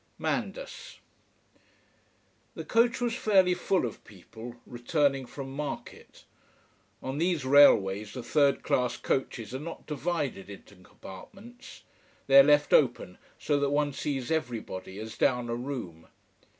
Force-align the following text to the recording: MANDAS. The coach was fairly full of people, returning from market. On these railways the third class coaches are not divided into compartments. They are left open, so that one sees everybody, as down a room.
MANDAS. 0.17 0.97
The 2.55 2.65
coach 2.65 2.99
was 3.01 3.13
fairly 3.15 3.53
full 3.53 3.85
of 3.85 4.03
people, 4.03 4.55
returning 4.65 5.27
from 5.27 5.55
market. 5.55 6.23
On 7.03 7.19
these 7.19 7.45
railways 7.45 8.13
the 8.13 8.23
third 8.23 8.63
class 8.63 8.97
coaches 8.97 9.53
are 9.53 9.59
not 9.59 9.85
divided 9.85 10.49
into 10.49 10.73
compartments. 10.77 11.83
They 12.25 12.39
are 12.39 12.43
left 12.43 12.73
open, 12.73 13.19
so 13.37 13.59
that 13.59 13.69
one 13.69 13.93
sees 13.93 14.31
everybody, 14.31 14.97
as 14.97 15.19
down 15.19 15.49
a 15.49 15.55
room. 15.55 16.07